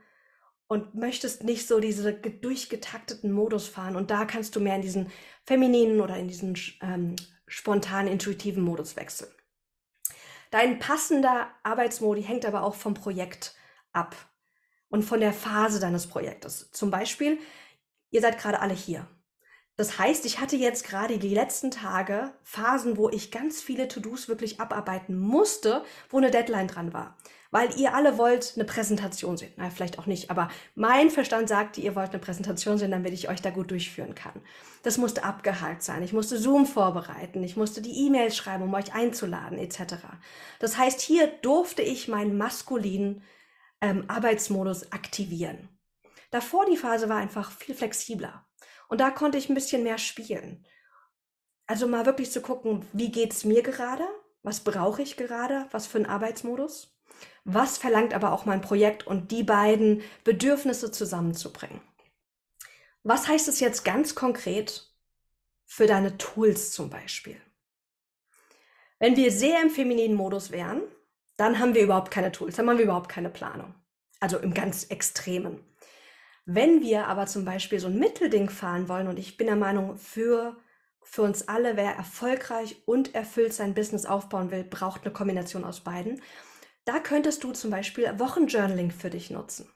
und 0.66 0.94
möchtest 0.94 1.44
nicht 1.44 1.68
so 1.68 1.78
diese 1.78 2.12
durchgetakteten 2.12 3.30
Modus 3.30 3.68
fahren. 3.68 3.94
Und 3.94 4.10
da 4.10 4.24
kannst 4.24 4.56
du 4.56 4.60
mehr 4.60 4.76
in 4.76 4.82
diesen 4.82 5.12
femininen 5.44 6.00
oder 6.00 6.16
in 6.16 6.28
diesen 6.28 6.56
ähm, 6.80 7.14
spontan 7.46 8.08
intuitiven 8.08 8.62
Modus 8.62 8.96
wechseln. 8.96 9.30
Dein 10.52 10.78
passender 10.78 11.50
Arbeitsmodi 11.62 12.22
hängt 12.22 12.44
aber 12.44 12.62
auch 12.62 12.74
vom 12.74 12.92
Projekt 12.92 13.54
ab 13.92 14.14
und 14.90 15.02
von 15.02 15.18
der 15.18 15.32
Phase 15.32 15.80
deines 15.80 16.06
Projektes. 16.06 16.70
Zum 16.72 16.90
Beispiel, 16.90 17.38
ihr 18.10 18.20
seid 18.20 18.38
gerade 18.38 18.60
alle 18.60 18.74
hier. 18.74 19.08
Das 19.76 19.98
heißt, 19.98 20.26
ich 20.26 20.38
hatte 20.38 20.56
jetzt 20.56 20.84
gerade 20.84 21.18
die 21.18 21.34
letzten 21.34 21.70
Tage 21.70 22.32
Phasen, 22.42 22.98
wo 22.98 23.08
ich 23.08 23.30
ganz 23.30 23.62
viele 23.62 23.88
To-Dos 23.88 24.28
wirklich 24.28 24.60
abarbeiten 24.60 25.18
musste, 25.18 25.82
wo 26.10 26.18
eine 26.18 26.30
Deadline 26.30 26.68
dran 26.68 26.92
war. 26.92 27.16
Weil 27.50 27.78
ihr 27.78 27.94
alle 27.94 28.18
wollt 28.18 28.52
eine 28.54 28.64
Präsentation 28.64 29.36
sehen. 29.36 29.52
Na, 29.56 29.70
vielleicht 29.70 29.98
auch 29.98 30.06
nicht, 30.06 30.30
aber 30.30 30.48
mein 30.74 31.10
Verstand 31.10 31.48
sagte, 31.48 31.80
ihr 31.80 31.94
wollt 31.94 32.10
eine 32.10 32.18
Präsentation 32.18 32.76
sehen, 32.78 32.90
damit 32.90 33.12
ich 33.12 33.28
euch 33.28 33.40
da 33.40 33.50
gut 33.50 33.70
durchführen 33.70 34.14
kann. 34.14 34.42
Das 34.82 34.98
musste 34.98 35.24
abgehakt 35.24 35.82
sein. 35.82 36.02
Ich 36.02 36.12
musste 36.12 36.38
Zoom 36.38 36.66
vorbereiten. 36.66 37.42
Ich 37.42 37.56
musste 37.56 37.80
die 37.80 38.06
E-Mails 38.06 38.36
schreiben, 38.36 38.64
um 38.64 38.74
euch 38.74 38.94
einzuladen, 38.94 39.58
etc. 39.58 39.96
Das 40.60 40.76
heißt, 40.76 41.00
hier 41.00 41.26
durfte 41.26 41.82
ich 41.82 42.08
meinen 42.08 42.36
maskulinen 42.36 43.22
ähm, 43.80 44.04
Arbeitsmodus 44.08 44.92
aktivieren. 44.92 45.68
Davor 46.30 46.64
die 46.66 46.78
Phase 46.78 47.08
war 47.08 47.18
einfach 47.18 47.50
viel 47.50 47.74
flexibler. 47.74 48.46
Und 48.88 49.00
da 49.00 49.10
konnte 49.10 49.38
ich 49.38 49.48
ein 49.48 49.54
bisschen 49.54 49.82
mehr 49.82 49.98
spielen. 49.98 50.66
Also 51.66 51.86
mal 51.86 52.06
wirklich 52.06 52.30
zu 52.30 52.40
gucken, 52.40 52.84
wie 52.92 53.10
geht's 53.10 53.44
mir 53.44 53.62
gerade? 53.62 54.04
Was 54.42 54.60
brauche 54.60 55.02
ich 55.02 55.16
gerade? 55.16 55.66
Was 55.70 55.86
für 55.86 55.98
ein 55.98 56.06
Arbeitsmodus? 56.06 56.98
Was 57.44 57.78
verlangt 57.78 58.14
aber 58.14 58.32
auch 58.32 58.44
mein 58.44 58.60
Projekt 58.60 59.06
und 59.06 59.30
die 59.30 59.42
beiden 59.42 60.02
Bedürfnisse 60.24 60.90
zusammenzubringen? 60.90 61.80
Was 63.02 63.28
heißt 63.28 63.48
es 63.48 63.60
jetzt 63.60 63.84
ganz 63.84 64.14
konkret 64.14 64.92
für 65.64 65.86
deine 65.86 66.18
Tools 66.18 66.72
zum 66.72 66.90
Beispiel? 66.90 67.40
Wenn 68.98 69.16
wir 69.16 69.32
sehr 69.32 69.60
im 69.60 69.70
femininen 69.70 70.16
Modus 70.16 70.52
wären, 70.52 70.82
dann 71.36 71.58
haben 71.58 71.74
wir 71.74 71.82
überhaupt 71.82 72.12
keine 72.12 72.30
Tools, 72.30 72.56
dann 72.56 72.68
haben 72.68 72.78
wir 72.78 72.84
überhaupt 72.84 73.08
keine 73.08 73.30
Planung. 73.30 73.74
Also 74.20 74.38
im 74.38 74.54
ganz 74.54 74.84
Extremen. 74.84 75.58
Wenn 76.44 76.80
wir 76.82 77.06
aber 77.06 77.26
zum 77.26 77.44
Beispiel 77.44 77.78
so 77.78 77.86
ein 77.86 77.98
Mittelding 77.98 78.50
fahren 78.50 78.88
wollen, 78.88 79.06
und 79.06 79.18
ich 79.18 79.36
bin 79.36 79.46
der 79.46 79.56
Meinung, 79.56 79.96
für, 79.96 80.56
für 81.02 81.22
uns 81.22 81.48
alle, 81.48 81.76
wer 81.76 81.92
erfolgreich 81.92 82.82
und 82.86 83.14
erfüllt 83.14 83.52
sein 83.52 83.74
Business 83.74 84.06
aufbauen 84.06 84.50
will, 84.50 84.64
braucht 84.64 85.04
eine 85.04 85.12
Kombination 85.12 85.64
aus 85.64 85.80
beiden. 85.80 86.20
Da 86.84 86.98
könntest 86.98 87.44
du 87.44 87.52
zum 87.52 87.70
Beispiel 87.70 88.12
Wochenjournaling 88.18 88.90
für 88.90 89.10
dich 89.10 89.30
nutzen. 89.30 89.70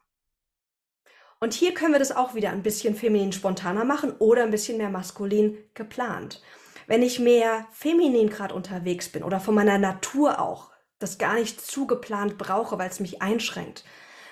Und 1.39 1.55
hier 1.55 1.75
können 1.75 1.93
wir 1.93 1.99
das 1.99 2.17
auch 2.17 2.35
wieder 2.35 2.51
ein 2.51 2.63
bisschen 2.63 2.97
feminin 2.97 3.33
spontaner 3.33 3.85
machen 3.85 4.13
oder 4.19 4.43
ein 4.43 4.51
bisschen 4.51 4.79
mehr 4.79 4.89
maskulin 4.89 5.59
geplant. 5.75 6.43
Wenn 6.87 7.03
ich 7.03 7.19
mehr 7.19 7.67
feminin 7.73 8.31
gerade 8.31 8.55
unterwegs 8.55 9.09
bin 9.09 9.23
oder 9.23 9.39
von 9.39 9.55
meiner 9.55 9.79
Natur 9.79 10.41
auch 10.41 10.71
das 10.99 11.19
gar 11.19 11.35
nicht 11.35 11.61
zu 11.61 11.87
geplant 11.87 12.39
brauche, 12.39 12.79
weil 12.79 12.89
es 12.89 13.01
mich 13.01 13.21
einschränkt, 13.21 13.85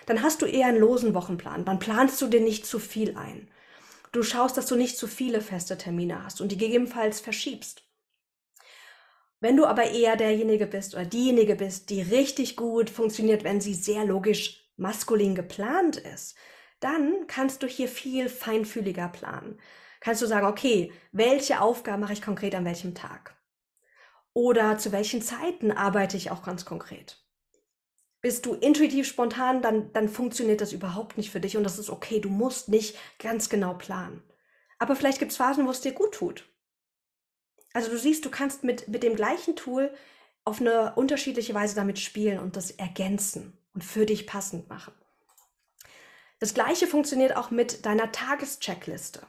dann 0.06 0.22
hast 0.22 0.42
du 0.42 0.46
eher 0.46 0.66
einen 0.66 0.78
losen 0.78 1.14
Wochenplan. 1.14 1.64
Dann 1.64 1.78
planst 1.78 2.20
du 2.20 2.26
dir 2.26 2.40
nicht 2.40 2.66
zu 2.66 2.78
viel 2.78 3.16
ein. 3.16 3.48
Du 4.12 4.22
schaust, 4.22 4.56
dass 4.56 4.66
du 4.66 4.76
nicht 4.76 4.96
zu 4.96 5.06
viele 5.06 5.40
feste 5.40 5.76
Termine 5.76 6.24
hast 6.24 6.40
und 6.40 6.52
die 6.52 6.56
gegebenenfalls 6.56 7.20
verschiebst. 7.20 7.82
Wenn 9.40 9.56
du 9.56 9.66
aber 9.66 9.90
eher 9.90 10.16
derjenige 10.16 10.66
bist 10.66 10.94
oder 10.94 11.04
diejenige 11.04 11.56
bist, 11.56 11.90
die 11.90 12.00
richtig 12.00 12.56
gut 12.56 12.88
funktioniert, 12.88 13.44
wenn 13.44 13.60
sie 13.60 13.74
sehr 13.74 14.04
logisch 14.04 14.70
maskulin 14.76 15.34
geplant 15.34 15.96
ist, 15.96 16.36
dann 16.80 17.26
kannst 17.26 17.62
du 17.62 17.66
hier 17.66 17.88
viel 17.88 18.28
feinfühliger 18.28 19.08
planen. 19.08 19.58
Kannst 20.00 20.22
du 20.22 20.26
sagen, 20.26 20.46
okay, 20.46 20.92
welche 21.12 21.60
Aufgaben 21.60 22.02
mache 22.02 22.12
ich 22.12 22.22
konkret 22.22 22.54
an 22.54 22.64
welchem 22.64 22.94
Tag? 22.94 23.36
Oder 24.32 24.78
zu 24.78 24.92
welchen 24.92 25.22
Zeiten 25.22 25.72
arbeite 25.72 26.16
ich 26.16 26.30
auch 26.30 26.42
ganz 26.42 26.64
konkret? 26.64 27.23
Bist 28.24 28.46
du 28.46 28.54
intuitiv 28.54 29.06
spontan, 29.06 29.60
dann, 29.60 29.92
dann 29.92 30.08
funktioniert 30.08 30.62
das 30.62 30.72
überhaupt 30.72 31.18
nicht 31.18 31.30
für 31.30 31.40
dich 31.40 31.58
und 31.58 31.62
das 31.62 31.78
ist 31.78 31.90
okay. 31.90 32.20
Du 32.20 32.30
musst 32.30 32.70
nicht 32.70 32.96
ganz 33.18 33.50
genau 33.50 33.74
planen. 33.74 34.22
Aber 34.78 34.96
vielleicht 34.96 35.18
gibt 35.18 35.32
es 35.32 35.36
Phasen, 35.36 35.66
wo 35.66 35.70
es 35.70 35.82
dir 35.82 35.92
gut 35.92 36.14
tut. 36.14 36.48
Also 37.74 37.90
du 37.90 37.98
siehst, 37.98 38.24
du 38.24 38.30
kannst 38.30 38.64
mit, 38.64 38.88
mit 38.88 39.02
dem 39.02 39.14
gleichen 39.14 39.56
Tool 39.56 39.92
auf 40.42 40.62
eine 40.62 40.94
unterschiedliche 40.94 41.52
Weise 41.52 41.74
damit 41.74 41.98
spielen 41.98 42.38
und 42.38 42.56
das 42.56 42.70
ergänzen 42.70 43.58
und 43.74 43.84
für 43.84 44.06
dich 44.06 44.26
passend 44.26 44.70
machen. 44.70 44.94
Das 46.38 46.54
gleiche 46.54 46.86
funktioniert 46.86 47.36
auch 47.36 47.50
mit 47.50 47.84
deiner 47.84 48.10
Tagescheckliste. 48.10 49.20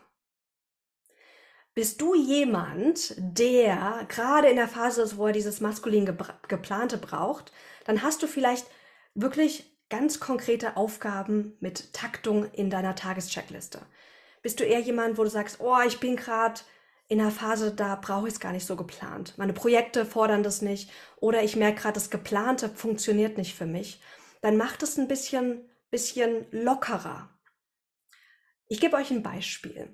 Bist 1.74 2.00
du 2.00 2.16
jemand, 2.16 3.14
der 3.18 4.06
gerade 4.08 4.48
in 4.48 4.56
der 4.56 4.70
Phase 4.70 5.02
ist, 5.02 5.18
wo 5.18 5.28
er 5.28 5.34
dieses 5.34 5.60
maskulin 5.60 6.06
geplante 6.48 6.98
braucht, 6.98 7.52
dann 7.84 8.02
hast 8.02 8.24
du 8.24 8.28
vielleicht 8.28 8.68
wirklich 9.15 9.75
ganz 9.89 10.19
konkrete 10.19 10.77
Aufgaben 10.77 11.55
mit 11.60 11.93
Taktung 11.93 12.51
in 12.51 12.69
deiner 12.69 12.95
Tagescheckliste. 12.95 13.81
Bist 14.41 14.60
du 14.60 14.63
eher 14.63 14.79
jemand, 14.79 15.17
wo 15.17 15.24
du 15.24 15.29
sagst, 15.29 15.60
oh, 15.60 15.77
ich 15.88 16.00
bin 16.00 16.15
gerade 16.15 16.62
in 17.07 17.22
einer 17.22 17.31
Phase, 17.31 17.74
da 17.74 17.95
brauche 17.95 18.27
ich 18.27 18.34
es 18.34 18.39
gar 18.39 18.51
nicht 18.51 18.65
so 18.65 18.75
geplant. 18.75 19.34
Meine 19.38 19.53
Projekte 19.53 20.05
fordern 20.05 20.43
das 20.43 20.62
nicht 20.62 20.91
oder 21.17 21.43
ich 21.43 21.55
merke 21.55 21.81
gerade, 21.81 21.93
das 21.93 22.10
Geplante 22.10 22.69
funktioniert 22.69 23.38
nicht 23.38 23.55
für 23.55 23.65
mich. 23.65 24.01
Dann 24.41 24.57
macht 24.57 24.84
es 24.84 24.98
ein 24.98 25.07
bisschen, 25.07 25.69
bisschen 25.91 26.45
lockerer. 26.51 27.29
Ich 28.67 28.79
gebe 28.79 28.98
euch 28.98 29.12
ein 29.12 29.24
Beispiel. 29.24 29.89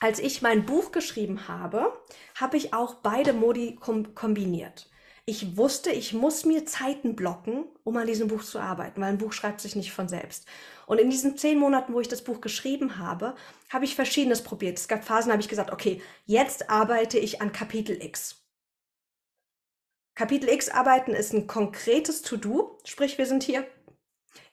Als 0.00 0.18
ich 0.18 0.42
mein 0.42 0.64
Buch 0.64 0.92
geschrieben 0.92 1.48
habe, 1.48 1.92
habe 2.34 2.56
ich 2.56 2.72
auch 2.72 2.96
beide 2.96 3.32
Modi 3.32 3.76
kombiniert 4.14 4.88
ich 5.28 5.58
wusste, 5.58 5.90
ich 5.90 6.14
muss 6.14 6.46
mir 6.46 6.64
Zeiten 6.64 7.14
blocken, 7.14 7.66
um 7.84 7.98
an 7.98 8.06
diesem 8.06 8.28
Buch 8.28 8.42
zu 8.42 8.58
arbeiten, 8.58 9.02
weil 9.02 9.10
ein 9.10 9.18
Buch 9.18 9.34
schreibt 9.34 9.60
sich 9.60 9.76
nicht 9.76 9.92
von 9.92 10.08
selbst. 10.08 10.46
Und 10.86 10.98
in 10.98 11.10
diesen 11.10 11.36
zehn 11.36 11.58
Monaten, 11.58 11.92
wo 11.92 12.00
ich 12.00 12.08
das 12.08 12.24
Buch 12.24 12.40
geschrieben 12.40 12.98
habe, 12.98 13.34
habe 13.68 13.84
ich 13.84 13.94
Verschiedenes 13.94 14.42
probiert. 14.42 14.78
Es 14.78 14.88
gab 14.88 15.04
Phasen, 15.04 15.30
habe 15.30 15.42
ich 15.42 15.50
gesagt, 15.50 15.70
okay, 15.70 16.00
jetzt 16.24 16.70
arbeite 16.70 17.18
ich 17.18 17.42
an 17.42 17.52
Kapitel 17.52 18.02
X. 18.02 18.42
Kapitel 20.14 20.48
X 20.48 20.70
arbeiten 20.70 21.12
ist 21.12 21.34
ein 21.34 21.46
konkretes 21.46 22.22
To-Do, 22.22 22.78
sprich, 22.84 23.18
wir 23.18 23.26
sind 23.26 23.42
hier 23.42 23.66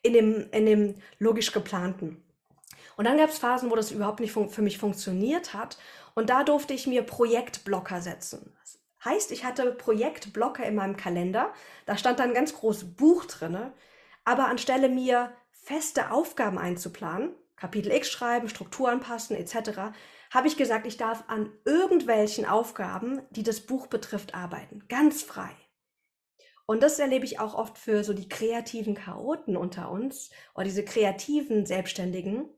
in 0.02 0.12
dem, 0.12 0.50
in 0.52 0.66
dem 0.66 0.96
logisch 1.20 1.54
geplanten. 1.54 2.22
Und 2.98 3.06
dann 3.06 3.18
gab 3.18 3.30
es 3.30 3.38
Phasen, 3.38 3.72
wo 3.72 3.78
das 3.78 3.92
überhaupt 3.92 4.20
nicht 4.20 4.34
für 4.34 4.62
mich 4.62 4.78
funktioniert 4.78 5.54
hat. 5.54 5.78
Und 6.16 6.30
da 6.30 6.44
durfte 6.44 6.74
ich 6.74 6.86
mir 6.86 7.04
Projektblocker 7.04 8.02
setzen. 8.02 8.54
Heißt, 9.06 9.32
ich 9.32 9.46
hatte 9.46 9.72
Projektblocker 9.72 10.66
in 10.66 10.76
meinem 10.76 10.98
Kalender. 10.98 11.54
Da 11.86 11.98
stand 11.98 12.20
dann 12.20 12.30
ein 12.30 12.36
ganz 12.36 12.56
großes 12.56 12.96
Buch 12.96 13.26
drinne. 13.26 13.74
Aber 14.24 14.48
anstelle 14.48 14.90
mir 14.90 15.32
feste 15.52 16.12
Aufgaben 16.12 16.58
einzuplanen, 16.58 17.36
Kapitel 17.56 17.92
X 17.92 18.10
schreiben, 18.10 18.50
Struktur 18.50 18.90
anpassen 18.90 19.38
etc., 19.38 19.94
habe 20.32 20.48
ich 20.48 20.58
gesagt, 20.58 20.86
ich 20.88 20.98
darf 20.98 21.24
an 21.28 21.52
irgendwelchen 21.64 22.46
Aufgaben, 22.46 23.22
die 23.30 23.44
das 23.44 23.62
Buch 23.62 23.88
betrifft, 23.88 24.34
arbeiten. 24.34 24.84
Ganz 24.90 25.22
frei. 25.24 25.52
Und 26.66 26.82
das 26.82 27.00
erlebe 27.00 27.26
ich 27.26 27.40
auch 27.40 27.54
oft 27.54 27.78
für 27.78 28.04
so 28.04 28.14
die 28.14 28.28
kreativen 28.28 28.96
Chaoten 28.96 29.56
unter 29.56 29.92
uns 29.92 30.32
oder 30.56 30.66
diese 30.66 30.84
kreativen 30.84 31.66
Selbstständigen. 31.66 32.50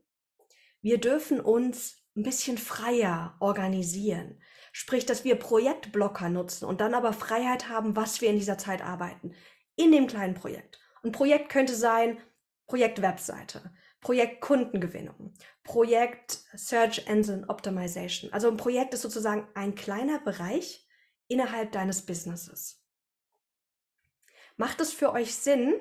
Wir 0.81 0.97
dürfen 0.99 1.41
uns 1.41 2.06
ein 2.17 2.23
bisschen 2.23 2.57
freier 2.57 3.35
organisieren. 3.39 4.41
Sprich, 4.73 5.05
dass 5.05 5.23
wir 5.23 5.35
Projektblocker 5.35 6.29
nutzen 6.29 6.65
und 6.65 6.81
dann 6.81 6.93
aber 6.93 7.13
Freiheit 7.13 7.69
haben, 7.69 7.95
was 7.95 8.21
wir 8.21 8.29
in 8.29 8.37
dieser 8.37 8.57
Zeit 8.57 8.81
arbeiten. 8.81 9.33
In 9.75 9.91
dem 9.91 10.07
kleinen 10.07 10.33
Projekt. 10.33 10.79
Ein 11.03 11.11
Projekt 11.11 11.49
könnte 11.49 11.75
sein 11.75 12.17
Projekt 12.65 13.01
Webseite, 13.01 13.71
Projekt 14.01 14.41
Kundengewinnung, 14.41 15.33
Projekt 15.63 16.39
Search 16.55 17.07
Engine 17.07 17.47
Optimization. 17.47 18.33
Also 18.33 18.49
ein 18.49 18.57
Projekt 18.57 18.93
ist 18.93 19.03
sozusagen 19.03 19.47
ein 19.53 19.75
kleiner 19.75 20.19
Bereich 20.19 20.87
innerhalb 21.27 21.71
deines 21.71 22.05
Businesses. 22.05 22.83
Macht 24.57 24.81
es 24.81 24.91
für 24.91 25.13
euch 25.13 25.35
Sinn 25.35 25.75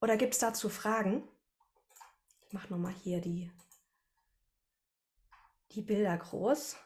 oder 0.00 0.16
gibt 0.16 0.34
es 0.34 0.38
dazu 0.38 0.68
Fragen? 0.68 1.28
Ich 2.46 2.52
mache 2.52 2.72
nochmal 2.72 2.94
hier 3.02 3.20
die, 3.20 3.50
die 5.74 5.82
Bilder 5.82 6.16
groß. 6.16 6.76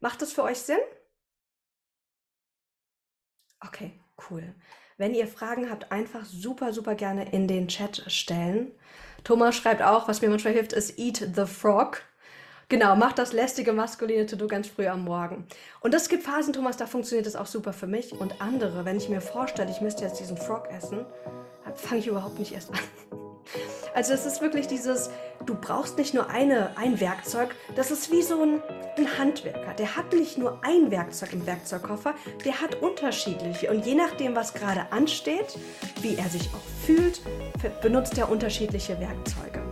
Macht 0.00 0.22
das 0.22 0.32
für 0.32 0.42
euch 0.42 0.58
Sinn? 0.58 0.78
Okay, 3.64 4.00
cool. 4.30 4.54
Wenn 4.96 5.14
ihr 5.14 5.26
Fragen 5.26 5.70
habt, 5.70 5.92
einfach 5.92 6.24
super, 6.24 6.72
super 6.72 6.94
gerne 6.94 7.30
in 7.32 7.48
den 7.48 7.68
Chat 7.68 8.04
stellen. 8.08 8.72
Thomas 9.24 9.56
schreibt 9.56 9.82
auch, 9.82 10.08
was 10.08 10.20
mir 10.20 10.28
manchmal 10.28 10.54
hilft, 10.54 10.72
ist 10.72 10.98
Eat 10.98 11.30
the 11.34 11.46
Frog. 11.46 12.02
Genau, 12.68 12.94
mach 12.96 13.12
das 13.12 13.32
lästige 13.32 13.72
maskuline 13.72 14.26
To-Do 14.26 14.46
ganz 14.46 14.68
früh 14.68 14.86
am 14.86 15.04
Morgen. 15.04 15.46
Und 15.80 15.92
es 15.94 16.08
gibt 16.08 16.22
Phasen, 16.22 16.52
Thomas, 16.52 16.76
da 16.76 16.86
funktioniert 16.86 17.26
das 17.26 17.34
auch 17.34 17.46
super 17.46 17.72
für 17.72 17.86
mich. 17.86 18.12
Und 18.12 18.40
andere, 18.40 18.84
wenn 18.84 18.96
ich 18.96 19.08
mir 19.08 19.20
vorstelle, 19.20 19.70
ich 19.70 19.80
müsste 19.80 20.04
jetzt 20.04 20.20
diesen 20.20 20.36
Frog 20.36 20.68
essen, 20.70 21.04
fange 21.74 22.00
ich 22.00 22.06
überhaupt 22.06 22.38
nicht 22.38 22.52
erst 22.52 22.70
an. 22.70 22.78
Also 23.94 24.12
es 24.12 24.26
ist 24.26 24.40
wirklich 24.40 24.66
dieses, 24.66 25.10
du 25.44 25.54
brauchst 25.54 25.98
nicht 25.98 26.14
nur 26.14 26.30
eine, 26.30 26.76
ein 26.76 27.00
Werkzeug, 27.00 27.54
das 27.76 27.90
ist 27.90 28.10
wie 28.10 28.22
so 28.22 28.42
ein, 28.42 28.62
ein 28.96 29.18
Handwerker. 29.18 29.74
Der 29.74 29.96
hat 29.96 30.12
nicht 30.12 30.38
nur 30.38 30.60
ein 30.62 30.90
Werkzeug 30.90 31.32
im 31.32 31.46
Werkzeugkoffer, 31.46 32.14
der 32.44 32.60
hat 32.60 32.76
unterschiedliche. 32.76 33.70
Und 33.70 33.86
je 33.86 33.94
nachdem, 33.94 34.36
was 34.36 34.54
gerade 34.54 34.90
ansteht, 34.90 35.58
wie 36.00 36.16
er 36.16 36.28
sich 36.28 36.48
auch 36.48 36.86
fühlt, 36.86 37.20
benutzt 37.82 38.16
er 38.18 38.30
unterschiedliche 38.30 38.98
Werkzeuge. 39.00 39.69